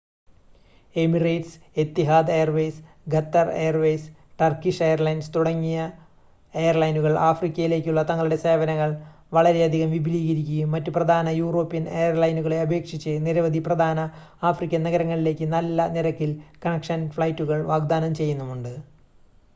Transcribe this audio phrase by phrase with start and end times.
[0.95, 2.79] Emirates Etihad Airways
[3.07, 4.07] Qatar Airways
[4.39, 5.81] Turkish Airlines തുടങ്ങിയ
[6.53, 8.91] എയർലൈനുകൾ ആഫ്രിക്കയിലേക്കുള്ള തങ്ങളുടെ സേവനങ്ങൾ
[9.31, 13.99] വളരെയധികം വിപുലീകരിക്കുകയും മറ്റ് പ്രധാന യൂറോപ്യൻ എയർലൈനുകളെ അപേക്ഷിച്ച് നിരവധി പ്രധാന
[14.43, 16.33] ആഫ്രിക്കൻ നഗരങ്ങളിലേക്ക് നല്ല നിരക്കിൽ
[16.65, 18.73] കണക്ഷൻ ഫ്ലൈറ്റുകൾ വാഗ്‌ദാനം ചെയ്യുന്നുമുണ്ട്